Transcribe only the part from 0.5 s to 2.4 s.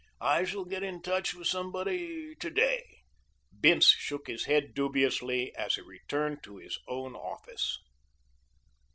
get in touch with somebody